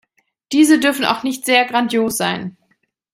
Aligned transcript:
Diese 0.51 0.79
dürfen 0.79 1.05
auch 1.05 1.21
nicht 1.21 1.45
sehr 1.45 1.63
grandios 1.65 2.17
sein. 2.17 2.57